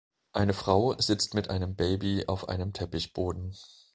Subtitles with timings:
[0.33, 3.53] Eine Frau sitzt mit einem Baby auf einem Teppichboden.